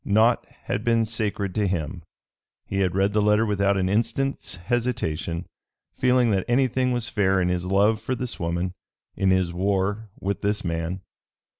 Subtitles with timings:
[0.03, 2.01] Naught had been sacred to him.
[2.65, 5.45] He had read the letter without an instant's hesitation,
[5.93, 8.73] feeling that anything was fair in his love for this woman,
[9.15, 11.01] in his war with this man.